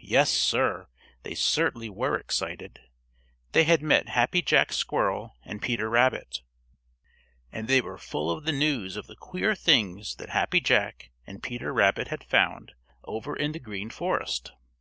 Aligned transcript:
Yes, 0.00 0.30
Sir, 0.30 0.86
they 1.24 1.34
certainly 1.34 1.90
were 1.90 2.16
excited. 2.16 2.78
They 3.50 3.64
had 3.64 3.82
met 3.82 4.10
Happy 4.10 4.40
Jack 4.40 4.72
Squirrel 4.72 5.36
and 5.42 5.60
Peter 5.60 5.90
Rabbit, 5.90 6.42
and 7.50 7.66
they 7.66 7.80
were 7.80 7.98
full 7.98 8.30
of 8.30 8.44
the 8.44 8.52
news 8.52 8.96
of 8.96 9.08
the 9.08 9.16
queer 9.16 9.56
things 9.56 10.14
that 10.18 10.28
Happy 10.30 10.60
Jack 10.60 11.10
and 11.26 11.42
Peter 11.42 11.72
Rabbit 11.74 12.06
had 12.06 12.22
found 12.22 12.74
over 13.02 13.34
in 13.34 13.50
the 13.50 13.58
Green 13.58 13.90
Forest. 13.90 14.52